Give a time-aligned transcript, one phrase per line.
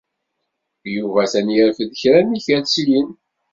[0.95, 3.09] Yuba atan yerfed kra n yikersiyen.